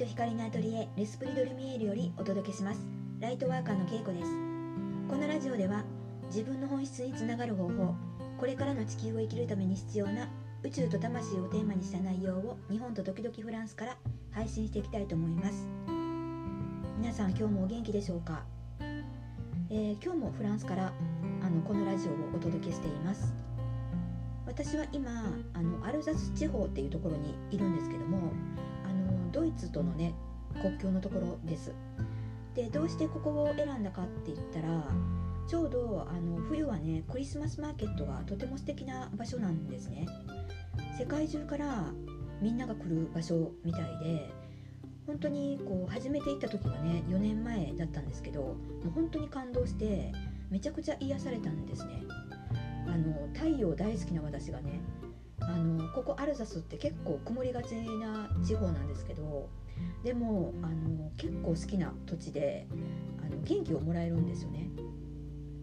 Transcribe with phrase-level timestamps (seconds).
[0.00, 2.80] と光のアトリエレスプリドルミエールよりお届けします。
[3.20, 4.30] ライトワーカーのけいこです。
[5.10, 5.84] このラジオでは
[6.28, 7.94] 自分の本質につながる方法
[8.38, 10.26] これからの地球を生きるために必要な
[10.62, 13.98] 宇宙と魂をテーマにした内容を日本と時々フランスから
[14.30, 15.68] 配信していきたいと思います。
[16.96, 18.42] 皆さん今日もお元気でしょうか、
[19.68, 20.94] えー、今日もフランスから
[21.42, 23.34] あのこのラジオをお届けしています。
[24.46, 25.10] 私は今
[25.52, 28.32] あのアルザス地方っていうところにいるんですけども
[29.32, 30.14] ドイツとのね
[30.60, 31.72] 国境のところです。
[32.54, 34.84] でどうしてここを選んだかって言ったら
[35.46, 40.06] ちょうどあの冬はねクリスマスマーケットがとても素敵な場所なんですね。
[40.98, 41.92] 世界中から
[42.40, 44.30] みんなが来る場所みたいで
[45.06, 48.54] 本当にこう初めて行った時はね4年前だったんですけども
[48.86, 50.12] う本当に感動して
[50.50, 52.02] めちゃくちゃ癒されたんですね。
[52.86, 54.80] あの太陽大好きな私がね
[55.52, 59.48] あのここアルザスって結構曇りがちな地方なんですけど
[60.04, 62.66] でもあの結構好きな土地で
[63.20, 64.70] あの元気をもらえるんですよね。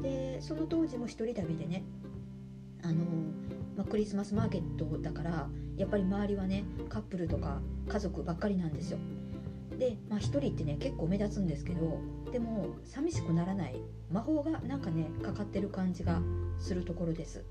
[0.00, 1.84] でその当時も一人旅でね
[2.82, 3.04] あの、
[3.76, 8.98] まあ、クリスマスマーケットだからやっぱり周りはねカップルとか家族ばっかりなんですよ。
[9.78, 11.98] で、まあ、1人ってね結構目立つんですけど
[12.30, 13.80] でも寂しくならない
[14.10, 16.20] 魔法がなんかねかかってる感じが
[16.58, 17.44] するところです。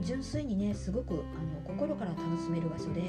[0.00, 1.22] 純粋にねすごくあの
[1.64, 3.02] 心から楽しめる場所で、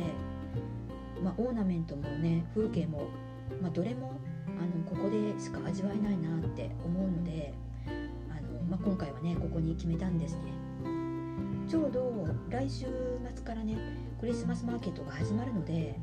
[1.24, 3.10] まあ、オーナメントもね風景も、
[3.62, 4.20] まあ、どれも
[4.60, 7.54] あのここでしか味わえないなって思うので
[8.30, 10.68] あの、まあ、今回はねここに決めたんですね。
[11.68, 12.86] ちょうど来週
[13.36, 13.78] 末からね
[14.20, 16.00] クリスマスマーケットが始まるので、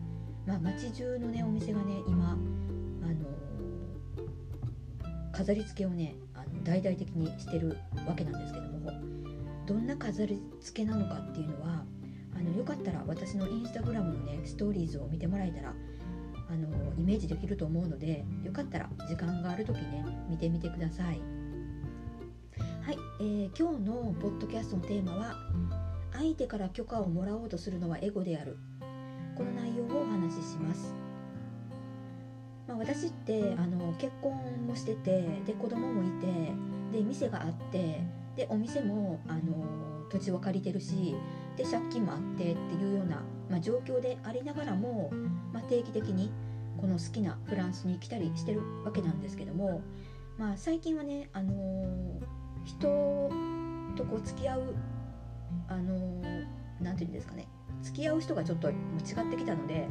[0.47, 3.15] まあ、街中のねお店がね今あの
[5.33, 8.64] 飾り付けをねあの大々的にしてるわけなんですけど
[9.67, 11.85] どんな飾り付けなのかっていうのは
[12.35, 15.75] あのよかったら私のインスタグラムのねストーリーズを見てもらえたら
[16.49, 21.21] あのイメージできると思うのでよかったら時間がある時ね見てみてください。
[22.83, 25.37] はい、えー、今日のポッドキャストのテーマは
[26.13, 28.59] 相手から許可をもらおうとするのはエゴである。
[29.37, 30.95] この内容をお話しします。
[32.69, 34.33] まあ、私ってあの結婚
[34.67, 36.27] もしててで子供もいて
[36.93, 38.01] で店があって
[38.37, 41.15] でお店もあの土地を借りてるし
[41.57, 45.11] で借金もあってっていうような、まあ、状況でありながらも、
[45.53, 46.33] まあ、定期的に
[46.81, 49.83] この好きなフランスに来たりしてるわけなんですけども、
[50.37, 52.25] まあ、最近はね、あのー、
[52.65, 53.31] 人
[53.97, 54.75] とこう付き合う、
[55.69, 57.47] あのー、ていうんですかね
[57.83, 58.77] 付き合う人がちょっと違っ
[59.31, 59.87] てきたので、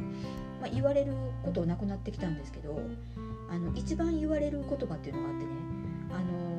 [0.60, 2.78] まあ、言われることなくなってきたんですけど
[3.50, 5.50] あの一番言われる言葉っていうのがあってね、
[6.12, 6.53] あのー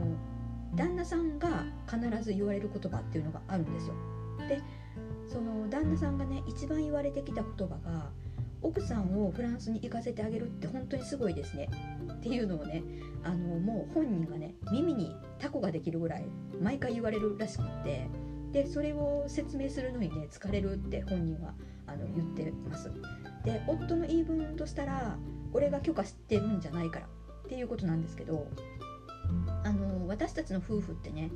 [0.75, 3.96] 旦那さんが必ず言われる言葉っていうのがあるんですよ。
[4.47, 4.62] で
[5.28, 8.12] その旦那さんがね一番言われてきた言葉が
[8.62, 11.69] 奥さんをフランスに行かせてあげるって本当にすごいですね。
[12.12, 12.84] っていうのをね
[13.24, 16.25] あのもう本人がね耳にタコができるぐらい
[16.62, 18.07] 毎回言われるらしくって
[18.52, 21.53] でそれを説明するのにね疲れるって本人は
[21.88, 22.92] あの言ってます。
[23.44, 25.18] で夫の言い分としたら
[25.53, 27.06] 俺が許可してるんじゃないから
[27.46, 28.47] っていうことなんですけど
[29.66, 31.31] あの私たちの夫婦ってね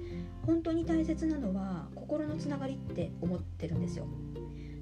[0.45, 4.05] 本当に大切なのは心のつながりって思ってるんですよ。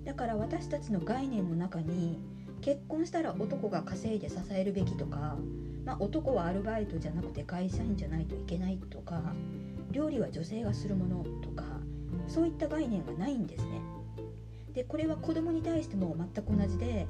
[0.04, 2.20] だから私たちの概念の中に
[2.62, 5.38] 結婚したら男が稼いで支えるべきとか、
[5.86, 9.34] まあ、男はアルバイトじゃなくて会社員じゃないといけないとか
[9.92, 11.64] 料理は女性がするものとか
[12.28, 13.82] そういった概念がないんですね。
[14.74, 17.08] でこれは子供に対しても全く同じで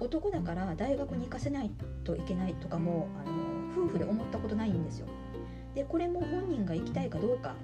[0.00, 1.70] 男だから大学に行かせない
[2.04, 5.06] といけないとかもあの夫婦で思ったことないんですよ。
[5.76, 7.54] でこれも本人が行きたいかどうか。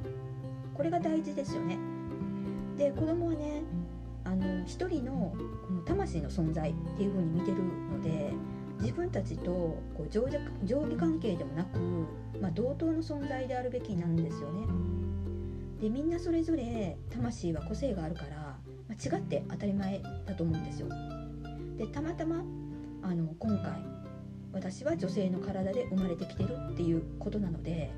[0.74, 1.78] これが大事ですよね。
[2.76, 3.62] で子供はね
[4.24, 5.34] あの一人の
[5.66, 7.56] この魂の存在っていう風に見てる
[7.90, 8.32] ので
[8.80, 11.78] 自分たちとこう上下上下関係でもなく、
[12.40, 14.66] まあ、同等の存在であるべきなんですよね。
[15.80, 18.58] でみんなそれぞれ魂は個性があるから、ま
[18.90, 20.88] あ、違って当たり前だと思うんですよ。
[21.78, 22.44] でたまたま
[23.02, 23.91] あの今回
[24.52, 27.90] 私は女性の体で生まれてきてるっていうことなので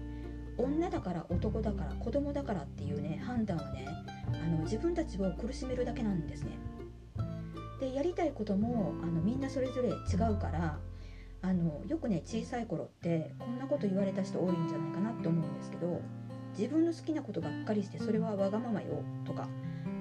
[0.56, 3.86] 女だから男だから子供だからっていうね判断はね
[4.32, 6.52] あの自分たちを苦しめるだけなんですね。
[7.80, 9.92] でやりたいこともあのみんなそれぞれ違
[10.32, 10.78] うから
[11.42, 16.00] あのよくね小さい頃ってこんなこと言われた人多いんじゃないかなって思うんですけど
[16.56, 19.48] 自分の好きなことばっかりしてそれはわがままよとか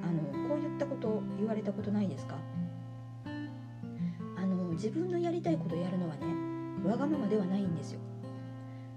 [0.03, 2.37] あのこういったこと言われたことないですか？
[4.73, 6.25] 自分のやりたいことやるのはね
[6.87, 7.99] わがままではないんですよ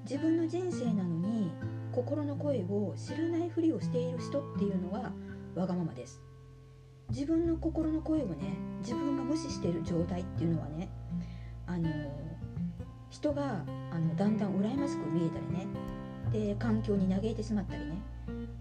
[0.04, 1.52] 自分の人生なのに
[1.92, 5.12] 心の声を知らないふりをしている人っていうのが
[5.54, 6.20] わがままです
[7.10, 10.88] 自分の心の声をね自分が無視している状態っていうのはね
[11.66, 11.88] あの
[13.10, 15.66] 人があのだんだん羨ましく見えたりね
[16.32, 17.98] で環境に嘆いてしまったりね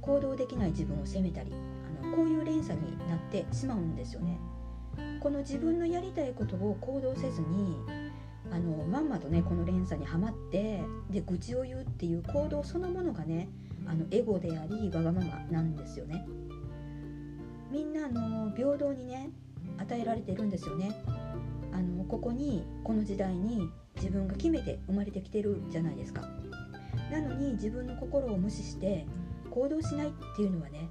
[0.01, 4.39] 行動できない自分を責めたりあのこういう連鎖になってしまうんですよね。
[5.25, 7.75] この自分のやりたいことを行動せずに
[8.51, 13.49] あのまんまとねこの連鎖にはまってで愚痴を言うっていう行動そのものがね
[13.87, 16.27] あのエゴでありわがままなんですよね。
[17.71, 19.31] みんなの平等にね
[19.79, 20.91] 与えられてるんですよね。
[21.73, 26.21] あのここにこの時代に自分が決めて生まれてきてるじゃないですか。
[27.11, 29.07] なのに自分の心を無視して
[29.49, 30.87] 行動しないっていうのはね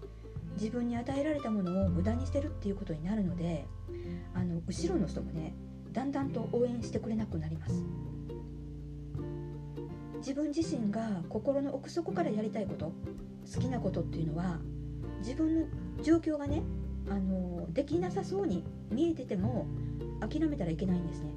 [0.54, 3.64] 自分に与えられたものを無駄にしてるっていうことになるので
[4.34, 5.54] あの後ろの人もね
[5.92, 7.82] だんだんと応援してくれなくなります。
[10.18, 12.92] 自分自身が心の奥底からやりたいこと
[13.52, 14.58] 好きなことっていうのは
[15.18, 15.66] 自分の
[16.02, 16.62] 状況がね
[17.10, 19.66] あのできなさそうに見えてても
[20.20, 21.30] 諦めたらいけないんですね。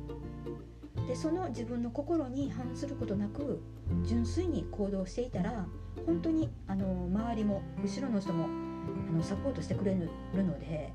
[1.05, 3.61] でその自分の心に反することなく
[4.05, 5.65] 純粋に行動していたら
[6.05, 10.09] 本当にあの周りも後ろの人もあのサポートしてくれる
[10.45, 10.93] ので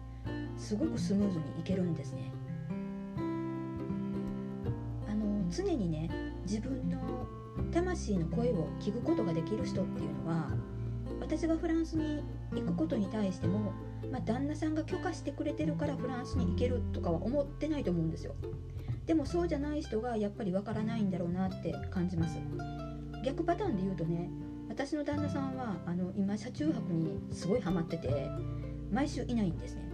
[0.62, 2.30] すごくスムーズにいけるんですね。
[5.08, 6.08] あの常にね
[6.44, 7.26] 自分の
[7.72, 10.50] 魂の声を聞くことができる人っていうのは
[11.20, 12.22] 私がフランスに
[12.52, 13.72] 行くことに対しても、
[14.10, 18.34] まあ、旦那さんが許可してくれてるからフランスに行けるとかは思ってないと思うんですよ。
[19.04, 22.38] でもそうじゃない人がやっぱりわからないんだろうなって感じます。
[23.24, 24.30] 逆パターンで言うとね
[24.68, 28.28] 私の旦那さんはあの今車中泊にすごいハマってて
[28.92, 29.91] 毎週いないんですね。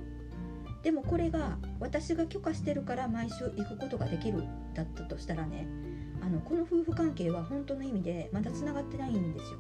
[0.83, 4.45] でもこれが私が許可してるから毎週行くことができる
[4.75, 5.67] だったとしたらね
[6.23, 9.59] あのこの夫婦関係は本当の意味でまだつながってないんですよ。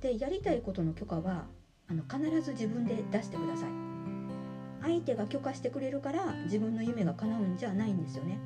[0.00, 1.46] でやりたいことの許可は
[1.88, 3.70] あの必ず自分で出してください。
[4.82, 8.38] 相手が許可してくれるから自分の夢が叶うんじゃないんですよね。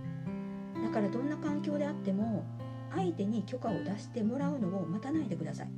[0.82, 2.44] だからどんな環境であっても
[2.94, 5.68] 相手に許可を出してもらうのを待たないでください。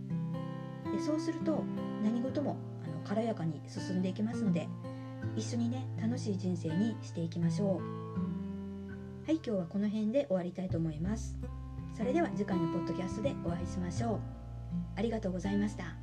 [0.92, 1.62] でそうすると
[2.02, 4.68] 何事もあの軽やかに進んでいきますので
[5.38, 8.08] 一緒にね楽しい人生にしていきましょう。
[9.24, 11.38] はい今日はこの辺で終わりたいと思います。
[11.96, 14.20] それでは次回のポッドキャストでお会いしましょう。
[14.96, 15.97] ありがとうございました。